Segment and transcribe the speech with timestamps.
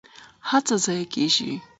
[0.49, 1.51] هڅه ضایع کیږي؟